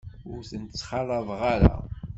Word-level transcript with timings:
Ur 0.31 0.41
tent-ttxalaḍeɣ 0.49 1.41
ara. 1.53 1.75